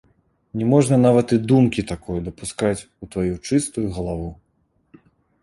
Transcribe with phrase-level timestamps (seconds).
[0.59, 4.27] Не можна нават і думкі такое дапускаць у тваю чыстую галаву.